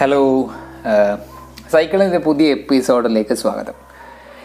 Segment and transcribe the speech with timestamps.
[0.00, 0.50] Hello
[1.72, 3.72] സൈക്കിളിന്റെ പുതിയ എപ്പിസോഡിലേക്ക് സ്വാഗതം.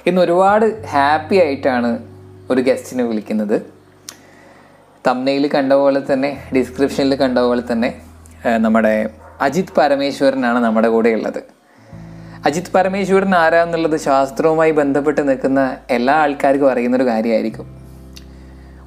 [0.08, 1.92] ഇന്ന് ഒരുപാട് ഹാപ്പി ആയിട്ടാണ്
[2.50, 3.56] ഒരു ഗസ്റ്റിനെ വിളിക്കുന്നത്.
[5.08, 8.02] തമ്മനയിൽ കണ്ട പോലെ തന്നെ ഡിസ്ക്രിപ്ഷനിൽ കണ്ട പോലെ തന്നെ
[8.58, 9.10] നമ്മുടെ
[9.42, 11.42] അജിത് പരമേശ്വരനാണ് നമ്മുടെ കൂടെ ഉള്ളത്.
[12.46, 17.68] അജിത് പരമേശ്വരൻ ആരാന്നുള്ളത് ശാസ്ത്രവുമായി ബന്ധപ്പെട്ട് നിൽക്കുന്ന എല്ലാ ആൾക്കാർക്കും അറിയുന്നൊരു കാര്യമായിരിക്കും.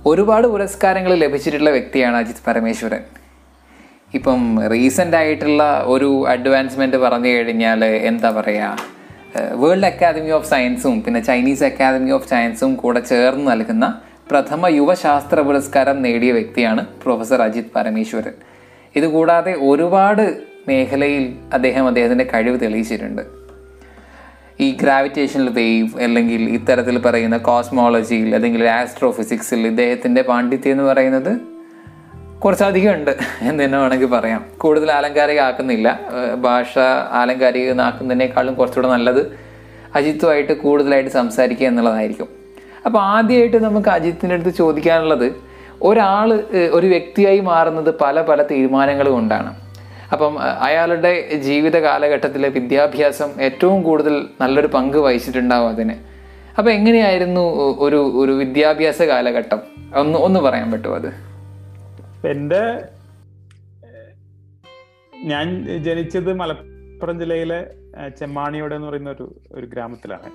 [0.07, 3.05] ഒരുപാട് പുരസ്കാരങ്ങൾ ലഭിച്ചിട്ടുള്ള വ്യക്തിയാണ് അജിത് പരമേശ്വരൻ.
[4.15, 8.77] ഇപ്പം റീസെന്റ് ആയിട്ടുള്ള ഒരു അഡ്വാൻസ്മെന്റ് പറഞ്ഞു കഴിഞ്ഞാൽ എന്താ പറയുക
[9.55, 13.87] വേൾഡ് അക്കാദമി ഓഫ് സയൻസും പിന്നെ ചൈനീസ് അക്കാദമി ഓഫ് സയൻസും കൂടെ ചേർന്ന് നൽകുന്ന
[14.31, 18.35] പ്രഥമ യുവശാസ്ത്ര പുരസ്കാരം നേടിയ വ്യക്തിയാണ് പ്രൊഫസർ അജിത് പരമേശ്വരൻ.
[18.97, 20.25] ഇതുകൂടാതെ ഒരുപാട്
[20.69, 23.23] മേഖലയിൽ അദ്ദേഹം അദ്ദേഹത്തിന്റെ കഴിവ് തെളിയിച്ചിട്ടുണ്ട്.
[24.61, 31.58] ഈ ഗ്രാവിറ്റേഷണൽ വേവ് അല്ലെങ്കിൽ ഇത്തരത്തിൽ പറയുന്ന കോസ്മോളജിയിൽ അല്ലെങ്കിൽ ആസ്ട്രോഫിസിക്സിൽ ഇദ്ദേഹത്തിന്റെ പാണ്ഡിത്യം എന്ന് പറയുന്നത്
[32.45, 34.45] കുറച്ചധികം ഉണ്ട് എന്ന് തന്നെ വേണമെങ്കിൽ പറയാം.
[34.59, 36.79] കൂടുതൽ ആലങ്കാരിക ആക്കുന്നില്ല ഏഹ് ഭാഷ
[37.11, 39.39] ആലങ്കാരികമാക്കുന്നതിനേക്കാളും കുറച്ചുകൂടെ നല്ലത്
[39.95, 42.29] അജിത്തുമായിട്ട് കൂടുതലായിട്ട് സംസാരിക്കുക എന്നുള്ളതായിരിക്കും.
[42.87, 45.33] അപ്പോൾ ആദ്യമായിട്ട് നമുക്ക് അജിത്തിന്റെ അടുത്ത് ചോദിക്കാനുള്ളത്
[45.83, 49.57] ഒരാൾ ഒരു വ്യക്തിയായി മാറുന്നത് പല പല തീരുമാനങ്ങൾ കൊണ്ടാണ്.
[50.13, 55.95] അപ്പം അയാളുടെ ജീവിത കാലഘട്ടത്തിലെ വിദ്യാഭ്യാസം ഏറ്റവും കൂടുതൽ നല്ലൊരു പങ്ക് വഹിച്ചിട്ടുണ്ടാവും അതിന്.
[56.59, 57.41] അപ്പം എങ്ങനെയായിരുന്നു
[57.79, 59.61] ഒരു ഒരു വിദ്യാഭ്യാസ കാലഘട്ടം?
[59.95, 61.28] ഒന്ന് ഒന്ന് പറയാൻ പറ്റുമോ അത്?
[62.27, 62.89] എന്റെ
[65.25, 67.75] ഞാൻ ജനിച്ചത് മലപ്പുറം ജില്ലയിലെ
[68.19, 70.31] ചെമ്മാണിയോടെ എന്ന് പറയുന്ന ഒരു ഒരു ഗ്രാമത്തിലാണ്.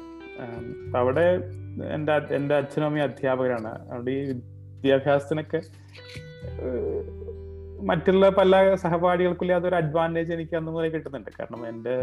[0.97, 1.39] അവിടെ
[1.93, 3.91] എന്റെ എന്റെ അച്ഛനും അമ്മയും അധ്യാപകരാണ്.
[3.91, 5.61] അവിടെ ഈ വിദ്യാഭ്യാസത്തിനൊക്കെ
[7.81, 11.31] മറ്റുള്ള പല സഹപാഠികൾക്കും ഇല്ലാതെ ഒരു അഡ്വാന്റേജ് എനിക്ക് അന്ന് മുതലേ കിട്ടുന്നുണ്ട്.
[11.39, 11.95] കാരണം എന്റെ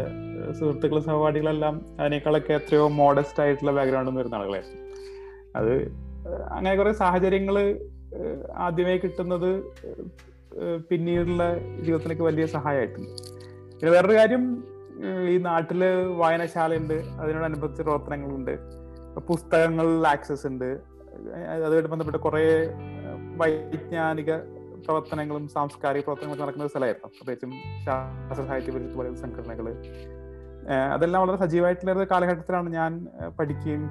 [0.59, 4.79] സുഹൃത്തുക്കളും സഹപാഠികളെല്ലാം അതിനേക്കാളൊക്കെ എത്രയോ മോഡസ്റ്റ് ആയിട്ടുള്ള ബാക്ക്ഗ്രൗണ്ടിൽ നിന്ന് വരുന്ന ആളുകളായിരുന്നു.
[5.55, 5.91] അത്
[6.51, 7.79] അങ്ങനെ കുറെ സാഹചര്യങ്ങൾ
[8.55, 9.49] ആദ്യമേ കിട്ടുന്നത്
[10.89, 13.09] പിന്നീടുള്ള ജീവിതത്തിലേക്ക് വലിയ സഹായമായിട്ടുണ്ട്
[13.77, 14.43] പിന്നെ വേറൊരു കാര്യം
[15.29, 15.83] ഈ നാട്ടിൽ
[16.17, 16.93] വായനശാലയുണ്ട്.
[16.93, 18.55] അതിനോടനുബന്ധിച്ച് പ്രവർത്തനങ്ങളുണ്ട്.
[19.19, 20.69] പുസ്തകങ്ങളിൽ ആക്സസ് ഉണ്ട്.
[21.65, 22.43] അതുമായിട്ട് ബന്ധപ്പെട്ട് കുറെ
[23.37, 24.31] വൈജ്ഞാനിക
[24.85, 27.09] പ്രവർത്തനങ്ങളും സാംസ്കാരിക പ്രവർത്തനങ്ങളും നടക്കുന്ന ഒരു സ്ഥലമായിരുന്നു.
[27.17, 27.51] പ്രത്യേകിച്ചും
[27.85, 29.67] ശാസ്ത്ര സാഹിത്യ പരിഷത്ത് പോലെയുള്ള സംഘടനകൾ
[30.93, 33.07] അതെല്ലാം വളരെ സജീവമായിട്ടുള്ള ഒരു കാലഘട്ടത്തിലാണ് ഞാൻ
[33.39, 33.83] പഠിക്കുകയും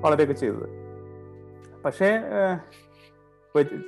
[0.00, 0.66] വളരെയൊക്കെ ചെയ്തത്.
[1.84, 2.08] പക്ഷേ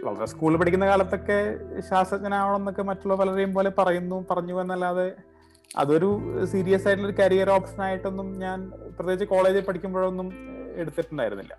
[0.04, 1.58] വളരെ സ്കൂളിൽ പഠിക്കുന്ന കാലത്തൊക്കെ
[1.90, 5.14] ശാസ്ത്രജ്ഞനാവണം എന്നൊക്കെ മറ്റുള്ള പലരെയും പോലെ പറയുന്നു പറഞ്ഞു എന്നല്ലാതെ
[5.76, 10.32] അതൊരു സീരിയസ് ആയിട്ടുള്ള ഒരു കരിയർ ഓപ്ഷൻ ആയിട്ടൊന്നും ഞാൻ പ്രത്യേകിച്ച് കോളേജിൽ പഠിക്കുമ്പോഴൊന്നും
[10.76, 11.54] എടുത്തിട്ടുണ്ടായിരുന്നില്ല.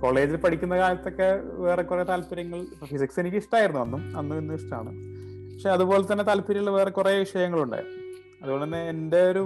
[0.00, 4.90] കോളേജിൽ പഠിക്കുന്ന കാലത്തൊക്കെ വേറെ കുറെ താല്പര്യങ്ങൾ ഫിസിക്സ് എനിക്ക് ഇഷ്ടമായിരുന്നു അന്നും അന്നും ഇന്നും ഇഷ്ടമാണ്
[5.54, 8.02] പക്ഷെ അതുപോലെ തന്നെ താല്പര്യമുള്ള വേറെ കുറെ വിഷയങ്ങളുണ്ടായിരുന്നു
[8.42, 9.44] അതുകൊണ്ട് തന്നെ എന്റെ ഒരു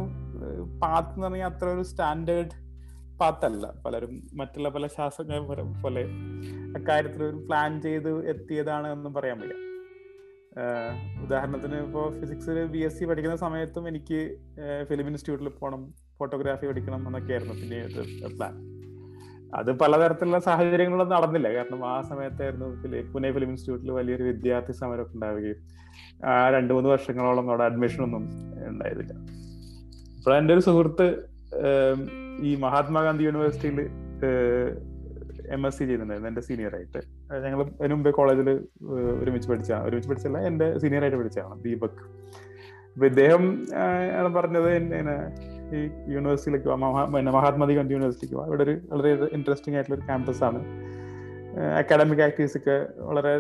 [0.83, 2.51] പാത്ത് എന്ന് പറഞ്ഞാൽ അത്ര ഒരു സ്റ്റാൻഡേർഡ്
[3.21, 5.43] പാത്തല്ല പലരും മറ്റുള്ള പല ശാസ്ത്രജ്ഞർ
[5.83, 6.05] പോലെ
[6.79, 9.57] അക്കാര്യത്തിൽ ഒരു പ്ലാൻ ചെയ്ത് എത്തിയതാണ് എന്നും പറയാൻ വയ്യ.
[11.25, 14.21] ഉദാഹരണത്തിന് ഇപ്പോൾ ഫിസിക്സിൽ ബി എസ് സി പഠിക്കുന്ന സമയത്തും എനിക്ക്
[14.89, 15.83] ഫിലിം ഇൻസ്റ്റിറ്റ്യൂട്ടിൽ പോകണം
[16.19, 17.81] ഫോട്ടോഗ്രാഫി പഠിക്കണം എന്നൊക്കെ ആയിരുന്നു പിന്നെ
[18.37, 18.55] പ്ലാൻ
[19.59, 21.49] അത് പലതരത്തിലുള്ള സാഹചര്യങ്ങളൊന്നും നടന്നില്ല.
[21.55, 22.67] കാരണം ആ സമയത്തായിരുന്നു
[23.13, 25.61] പുനെ ഫിലിം ഇൻസ്റ്റിറ്റ്യൂട്ടിൽ വലിയൊരു വിദ്യാർത്ഥി സമരമൊക്കെ ഉണ്ടാവുകയും
[26.25, 28.25] ആ രണ്ട് മൂന്ന് വർഷങ്ങളോളം അവിടെ അഡ്മിഷനൊന്നും
[28.69, 29.15] ഉണ്ടായിരുന്നില്ല.
[30.19, 31.07] അപ്പോൾ എന്റെ ഒരു സുഹൃത്ത്
[32.49, 33.79] ഈ മഹാത്മാഗാന്ധി യൂണിവേഴ്സിറ്റിയിൽ
[35.57, 37.01] എം എസ് സി ചെയ്യുന്നുണ്ടായിരുന്നു എന്റെ സീനിയർ ആയിട്ട്.
[37.45, 38.49] ഞങ്ങൾ അതിന് മുമ്പേ കോളേജിൽ
[39.23, 42.03] ഒരുമിച്ച് പഠിച്ച ഒരുമിച്ച് പഠിച്ചല്ല എന്റെ സീനിയർ ആയിട്ട് പഠിച്ചതാണ് ദീപക്.
[42.95, 43.45] അപ്പൊ ഇദ്ദേഹം
[44.19, 45.17] ആണ് പറഞ്ഞത് എന്നെ
[45.77, 45.81] ഈ
[46.15, 46.69] യൂണിവേഴ്സിറ്റിയിലേക്ക്
[47.15, 50.61] പിന്നെ മഹാത്മാഗാന്ധി ഗാന്ധി യൂണിവേഴ്സിറ്റിക്ക് ഇവിടെ ഒരു വളരെ ഇൻട്രസ്റ്റിംഗ് ആയിട്ടുള്ള ഒരു ക്യാമ്പസ് ആണ്.
[51.81, 52.77] അക്കാഡമിക് ആക്ടിവിറ്റീസ് ഒക്കെ
[53.09, 53.35] വളരെ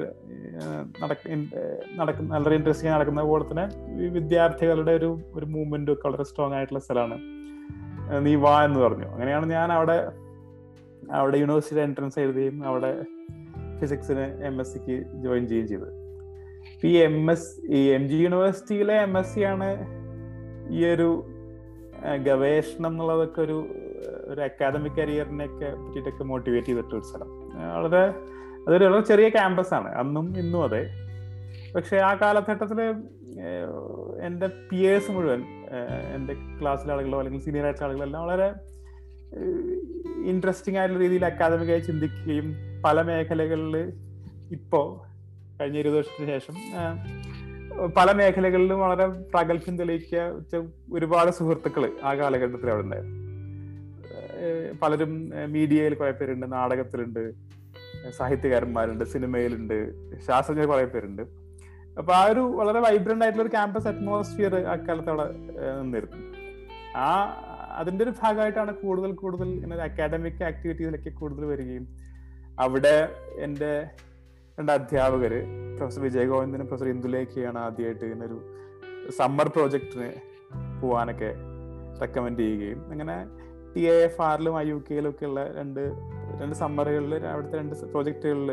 [1.99, 3.67] നടക്കുന്ന വളരെ ഇൻട്രസ്റ്റിംഗ് നടക്കുന്ന പോലെ തന്നെ
[4.17, 7.19] വിദ്യാർത്ഥികളുടെ ഒരു ഒരു മൂവ്മെന്റും ഒക്കെ വളരെ സ്ട്രോങ് ആയിട്ടുള്ള സ്ഥലമാണ്.
[8.19, 9.07] നീ വാ എന്ന് പറഞ്ഞു.
[9.07, 10.13] അങ്ങനെയാണ് ഞാൻ അവിടെ
[11.13, 13.05] അവിടെ യൂണിവേഴ്സിറ്റി എൻട്രൻസ് എഴുതുകയും അവിടെ
[13.81, 16.01] ഫിസിക്സിന് എം എസ് സിക്ക് ജോയിൻ ചെയ്യുകയും ചെയ്തത്.
[16.85, 19.77] ഈ എം എസ് ഈ എം ജി യൂണിവേഴ്സിറ്റിയിലെ എം എസ് സി ആണ്
[20.71, 21.25] ഈ ഒരു
[22.23, 23.67] ഗവേഷണം എന്നുള്ളതൊക്കെ ഒരു
[24.25, 27.29] ഒരു അക്കാദമിക് കരിയറിനെയൊക്കെ പറ്റിയിട്ടൊക്കെ മോട്ടിവേറ്റ് ചെയ്തിട്ട് ഒരു സ്ഥലം.
[27.75, 28.15] വളരെ
[28.69, 29.89] അതൊരു വളരെ ചെറിയ ക്യാമ്പസ് ആണ്.
[29.89, 30.87] അന്നും ഇന്നും അതെ.
[31.77, 32.95] പക്ഷെ ആ കാലഘട്ടത്തിൽ
[34.25, 35.43] എന്റെ പിയേഴ്സ് മുഴുവൻ
[36.15, 38.49] എന്റെ ക്ലാസ്സിലെ ആളുകളോ അല്ലെങ്കിൽ സീനിയർ ആയിട്ടുള്ള ആളുകളെല്ലാം വളരെ
[40.31, 43.77] ഇൻട്രസ്റ്റിംഗ് ആയിട്ടുള്ള രീതിയിൽ അക്കാദമികമായി ചിന്തിക്കുകയും പല മേഖലകളിൽ
[44.53, 44.87] ഇപ്പോൾ
[45.61, 46.55] കഴിഞ്ഞ ഇരുപത് വർഷത്തിന് ശേഷം
[47.97, 50.63] പല മേഖലകളിലും വളരെ പ്രാഗൽഭ്യം തെളിയിക്കുക
[50.93, 53.17] ഒരുപാട് സുഹൃത്തുക്കൾ ആ കാലഘട്ടത്തിൽ അവിടെ ഉണ്ടായിരുന്നു.
[54.83, 57.23] പലരും മീഡിയയിൽ കുറെ പേരുണ്ട് നാടകത്തിലുണ്ട്
[58.11, 59.77] സാഹിത്യകാരന്മാരുണ്ട് സിനിമയിലുണ്ട്
[60.27, 61.23] ശാസ്ത്രജ്ഞർ കുറെ പേരുണ്ട്.
[62.01, 65.27] അപ്പൊ ആ ഒരു വളരെ വൈബ്രന്റ് ആയിട്ടുള്ള ഒരു ക്യാമ്പസ് അറ്റ്മോസ്ഫിയർ അക്കാലത്ത് അവിടെ
[65.81, 66.19] നിന്നിരുന്നു.
[67.07, 67.09] ആ
[67.81, 69.49] അതിന്റെ ഒരു ഭാഗമായിട്ടാണ് കൂടുതൽ കൂടുതൽ
[69.89, 71.85] അക്കാഡമിക് ആക്ടിവിറ്റീസിലൊക്കെ കൂടുതൽ വരികയും.
[72.65, 72.97] അവിടെ
[73.47, 73.73] എന്റെ
[74.59, 75.33] രണ്ട് അധ്യാപകർ
[75.77, 78.39] പ്രൊഫസർ വിജയഗോവിന്ദനും പ്രൊഫസർ ഇന്ദുലേഖയാണ് ആദ്യമായിട്ട് ഇങ്ങനെ ഒരു
[79.19, 80.09] സമ്മർ പ്രോജക്റ്റിന്
[80.81, 81.31] പോവാനൊക്കെ
[82.03, 82.81] റെക്കമെൻഡ് ചെയ്യുകയും.
[82.93, 83.17] അങ്ങനെ
[83.75, 85.83] ടി എ എഫ് ആറിലും ഐ യു കെയിലും ഒക്കെ ഉള്ള രണ്ട്
[86.41, 88.51] രണ്ട് സമ്മറുകളിൽ അവിടുത്തെ രണ്ട് പ്രോജക്റ്റുകളിൽ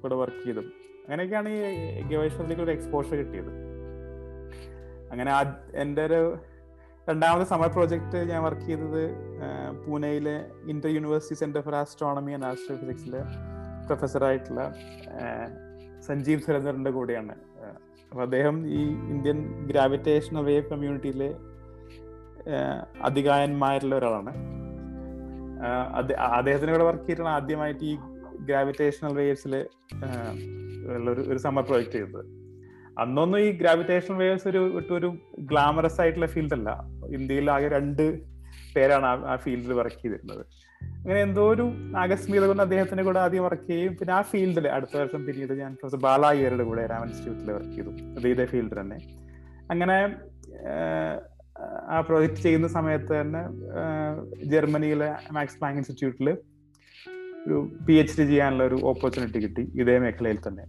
[0.00, 0.64] കൂടെ വർക്ക് ചെയ്തു.
[1.12, 3.50] അങ്ങനെയൊക്കെയാണ് ഈ ഗവേഷണത്തിലേക്ക് ഒരു എക്സ്പോഷർ കിട്ടിയത്.
[5.12, 5.30] അങ്ങനെ
[5.82, 6.20] എന്റെ ഒരു
[7.08, 9.02] രണ്ടാമത്തെ സമ്മർ പ്രോജക്റ്റ് ഞാൻ വർക്ക് ചെയ്തത്
[9.84, 10.34] പൂനെയിലെ
[10.72, 13.20] Inter University Centre for Astronomy and astro ഫിസിക്സിലെ
[13.86, 14.62] പ്രൊഫസറായിട്ടുള്ള
[16.06, 17.34] സഞ്ജീവ് സുരേന്ദ്രന്റെ കൂടെയാണ്.
[18.12, 18.80] അപ്പൊ അദ്ദേഹം ഈ
[19.12, 19.38] ഇന്ത്യൻ
[19.70, 21.30] ഗ്രാവിറ്റേഷൻ വേവ് കമ്മ്യൂണിറ്റിയിലെ
[23.10, 24.34] അധികായന്മാരിലെ ഒരാളാണ്.
[26.38, 27.94] അദ്ദേഹത്തിന് കൂടെ വർക്ക് ചെയ്തിട്ടാണ് ആദ്യമായിട്ട് ഈ
[28.48, 29.54] ഗ്രാവിറ്റേഷണൽ വേവ്സിൽ
[30.86, 32.24] ഉള്ളൊരു ഒരു സമ്മർ പ്രൊജക്ട് ചെയ്തത്.
[32.98, 36.70] അന്നൊന്നും ഈ ഗ്രാവിറ്റേഷൻ വേവ്സ് ഒരു ഒരു ഗ്ലാമറസ് ആയിട്ടുള്ള ഫീൽഡ് അല്ല.
[37.14, 38.20] ഇന്ത്യയിൽ ആകെ രണ്ട്
[38.76, 40.46] പേരാണ് ആ ഫീൽഡിൽ വർക്ക് ചെയ്തിരുന്നത്.
[40.84, 45.26] അങ്ങനെ എന്തോ ഒരു ആകസ്മികത കൊണ്ട് അദ്ദേഹത്തിന്റെ കൂടെ ആദ്യം വർക്ക് ചെയ്യും പിന്നെ ആ ഫീൽഡിൽ അടുത്ത വർഷം
[45.26, 47.90] പിന്നീട് ഞാൻ പ്രൊഫസർ ബാലായ്യരുടെ കൂടെ രാമൻ ഇൻസ്റ്റിറ്റ്യൂട്ടിൽ വർക്ക് ചെയ്തു.
[47.90, 48.98] അത് ഇതേ ഫീൽഡ് തന്നെ.
[49.70, 50.16] അങ്ങനെ
[51.88, 53.42] ആ പ്രോജക്റ്റ് ചെയ്യുന്ന സമയത്ത് തന്നെ
[54.44, 56.36] ജർമ്മനിയിലെ മാക്സ് പ്ലാങ് ഇൻസ്റ്റിറ്റ്യൂട്ടിൽ
[57.46, 57.56] ഒരു
[57.88, 60.64] പി എച്ച് ഡി ചെയ്യാനുള്ള ഒരു ഓപ്പർച്യൂണിറ്റി കിട്ടി ഇതേ മേഖലയിൽ തന്നെ.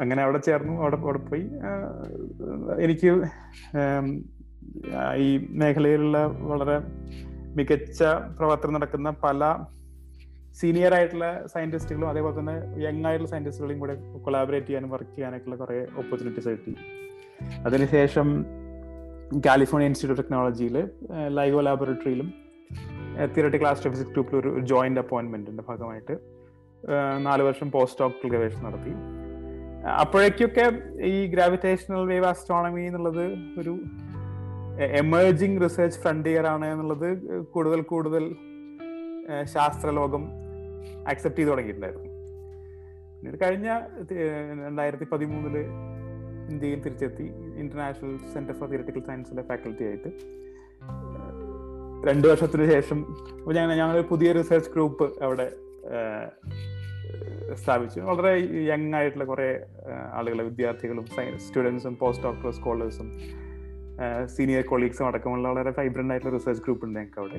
[0.00, 0.74] അങ്ങനെ അവിടെ ചേർന്നു.
[0.82, 1.44] അവിടെ അവിടെ പോയി.
[2.84, 3.10] എനിക്ക്
[5.16, 6.76] ഈ മേഖലയിലുള്ള വളരെ
[7.56, 8.02] മികച്ച
[8.38, 9.56] പ്രവർത്തനം നടക്കുന്ന പല
[10.60, 16.48] സീനിയർ ആയിട്ടുള്ള സയന്റിസ്റ്റുകളും അതേപോലെ തന്നെ യങ് ആയിട്ടുള്ള സയന്റിസ്റ്റുകളെയും കൂടെ കൊളാബറേറ്റ് ചെയ്യാനും വർക്ക് ചെയ്യാനൊക്കെയുള്ള കുറെ ഓപ്പർച്യൂണിറ്റീസ്
[16.48, 16.74] കിട്ടി.
[17.66, 18.28] അതിനുശേഷം
[19.46, 20.76] കാലിഫോർണിയ ഇൻസ്റ്റിറ്റ്യൂട്ട് ഓഫ് ടെക്നോളജിയിൽ
[21.28, 22.28] ലൈഗോ ലാബോറട്ടറിയിലും
[23.34, 26.14] തിയറട്ടിക്കൽ ആസ്ട്രോഫിസിക്സ് ഗ്രൂപ്പിൽ ഒരു ജോയിന്റ് അപ്പോയിന്റ്മെന്റിന്റെ ഭാഗമായിട്ട്
[27.26, 28.92] നാല് വർഷം പോസ്റ്റ് ഡോക്ടറൽ ഗവേഷണം നടത്തി
[30.02, 30.66] അപ്പോഴേക്കൊക്കെ
[31.12, 33.24] ഈ ഗ്രാവിറ്റേഷണൽ വേവ് ആസ്ട്രോണമി എന്നുള്ളത്
[33.60, 33.74] ഒരു
[35.02, 37.08] എമേർജിങ് റിസർച്ച് ഫ്രണ്ടിയർ ആണ് എന്നുള്ളത്
[37.54, 38.24] കൂടുതൽ കൂടുതൽ
[39.54, 40.24] ശാസ്ത്രലോകം
[41.10, 42.10] അക്സെപ്റ്റ് ചെയ്ത് തുടങ്ങിയിട്ടുണ്ടായിരുന്നു.
[43.18, 43.68] പിന്നീട് കഴിഞ്ഞ
[44.66, 45.56] രണ്ടായിരത്തി പതിമൂന്നിൽ
[46.52, 47.26] ഇന്ത്യയിൽ തിരിച്ചെത്തി
[47.62, 50.10] ഇന്റർനാഷണൽ സെന്റർ ഫോർ തിയറട്ടിക്കൽ സയൻസിലെ ഫാക്കൽറ്റി ആയിട്ട്.
[52.06, 52.98] രണ്ടു വർഷത്തിന് ശേഷം
[53.52, 55.46] ഞങ്ങൾ ഞങ്ങൾ പുതിയ റിസർച്ച് ഗ്രൂപ്പ് അവിടെ
[57.54, 58.00] സ്ഥാപിച്ചു.
[58.00, 58.32] വളരെ
[58.68, 59.48] യങ് ആയിട്ടുള്ള കുറേ
[60.12, 61.06] ആളുകൾ വിദ്യാർത്ഥികളും
[61.38, 63.08] സ്റ്റുഡൻസും പോസ്റ്റ് ഡോക്ടർ സ്കോളേഴ്സും
[64.26, 67.38] സീനിയർ കൊളീഗ്സും അടക്കമുള്ള വളരെ വൈബ്രന്റ് ആയിട്ടുള്ള റിസർച്ച് ഗ്രൂപ്പ് ഉണ്ട് ഞങ്ങൾക്ക് അവിടെ.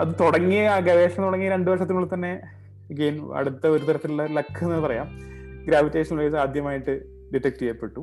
[0.00, 2.40] അത് തുടങ്ങിയ ഗവേഷണം തുടങ്ങിയ രണ്ടു വർഷത്തിനുള്ളിൽ തന്നെ
[2.92, 5.08] ഗെയിൻ അടുത്ത ഒരു തരത്തിലുള്ള ലക്ക് എന്ന് പറയാം.
[5.66, 6.94] ഗ്രാവിറ്റേഷൻ വേവ്സ് ആദ്യമായിട്ട്
[7.34, 8.00] ഡിറ്റക്ട് ചെയ്യപ്പെട്ടു.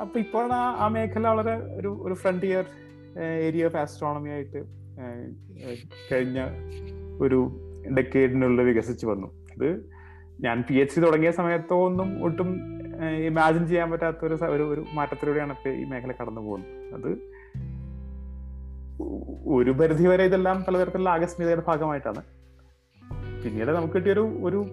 [0.00, 2.64] അപ്പൊ ഇപ്പോഴാണ് ആ മേഖല വളരെ ഒരു ഒരു ഫ്രണ്ടിയർ
[3.20, 4.64] ഏരിയ ഓഫ് ആസ്ട്രോണമി ആയിട്ട്
[6.12, 6.44] കഴിഞ്ഞ
[7.20, 7.38] ഒരു
[7.96, 9.26] ഡെക്കേഡിനുള്ളിൽ വികസിച്ചു വന്നു.
[9.52, 9.90] ഇത്
[10.40, 12.48] ഞാൻ പി എച്ച് ഡി തുടങ്ങിയ സമയത്തോ ഒന്നും ഒട്ടും
[13.26, 16.94] ഇമാജിൻ ചെയ്യാൻ പറ്റാത്ത ഒരു ഒരു ഒരു മാറ്റത്തിലൂടെയാണ് ഇപ്പൊ ഈ മേഖല കടന്നു പോകുന്നത്.
[16.94, 17.10] അത്
[19.48, 22.22] ഒരു പരിധി വരെ ഇതെല്ലാം പലതരത്തിലുള്ള ആകസ്മികതയുടെ ഭാഗമായിട്ടാണ്.
[23.44, 24.66] പിന്നീട് നമുക്ക് കിട്ടിയൊരു ഒരു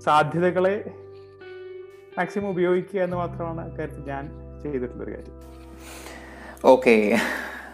[0.00, 0.94] സാധ്യതകളെ
[2.18, 4.30] മാക്സിമം ഉപയോഗിക്കുക എന്ന് മാത്രമാണ് കാര്യത്തിൽ ഞാൻ
[4.62, 5.36] ചെയ്തിട്ടുള്ളൊരു കാര്യം.
[6.64, 7.18] ഓക്കെ.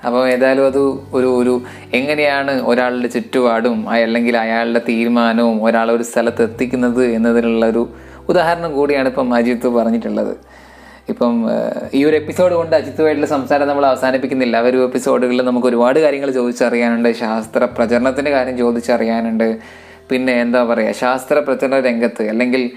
[0.04, 0.78] അപ്പോൾ ഏതായാലും അത്
[1.12, 1.62] ഒരു ഒരു
[1.94, 7.88] എങ്ങനെയാണ് ഒരാളുടെ ചുറ്റുപാടും അല്ലെങ്കിൽ അയാളുടെ തീരുമാനവും ഒരാളെ ഒരു സ്ഥലത്ത് എത്തിക്കുന്നത് എന്നതിനുള്ള ഒരു
[8.28, 10.36] ഉദാഹരണം കൂടിയാണ് ഇപ്പം അജിത്ത് പറഞ്ഞിട്ടുള്ളത്.
[11.08, 11.50] ഇപ്പം
[11.94, 14.60] ഈ ഒരു എപ്പിസോഡ് കൊണ്ട് അജിത്തുമായിട്ടുള്ള സംസാരം നമ്മൾ അവസാനിപ്പിക്കുന്നില്ല.
[14.60, 17.12] ഒരു എപ്പിസോഡുകളിൽ നമുക്ക് ഒരുപാട് കാര്യങ്ങൾ ചോദിച്ചറിയാനുണ്ട്.
[17.12, 19.58] ശാസ്ത്ര പ്രചരണത്തിന്റെ കാര്യം ചോദിച്ചറിയാനുണ്ട്.
[20.10, 22.70] പിന്നെ എന്താ പറയുക ശാസ്ത്ര പ്രചരണ രംഗത്ത് അല്ലെങ്കിൽ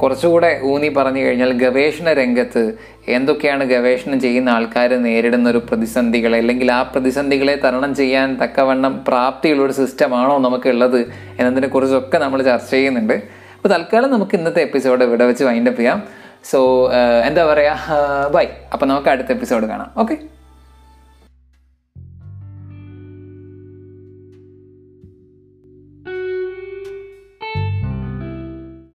[0.00, 2.74] കുറച്ചുകൂടെ ഊന്നി പറഞ്ഞു കഴിഞ്ഞാൽ ഗവേഷണ രംഗത്ത്
[3.08, 9.72] എന്തൊക്കെയാണ് ഗവേഷണം ചെയ്യുന്ന ആൾക്കാർ നേരിടുന്ന ഒരു പ്രതിസന്ധികൾ അല്ലെങ്കിൽ ആ പ്രതിസന്ധികളെ തരണം ചെയ്യാൻ തക്കവണ്ണം പ്രാപ്തിയുള്ള ഒരു
[9.72, 11.00] സിസ്റ്റമാണോ നമുക്കുള്ളത്
[11.38, 13.14] എന്നതിനെ കുറിച്ചൊക്കെ നമ്മൾ ചർച്ച ചെയ്യുന്നുണ്ട്.
[13.56, 16.02] അപ്പോൾ തൽക്കാലം നമുക്ക് ഇന്നത്തെ എപ്പിസോഡ് ഇവിടെ വെച്ച് വൈൻഡപ്പ് ചെയ്യാം.
[16.44, 16.90] സോ
[17.24, 17.78] എന്താ പറയുക?
[18.34, 18.46] ബൈ.
[18.72, 19.90] അപ്പോൾ നമുക്ക് അടുത്ത എപ്പിസോഡ് കാണാം.
[19.96, 20.35] ഓക്കെ?